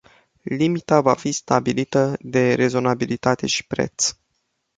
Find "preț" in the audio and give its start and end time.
3.67-4.13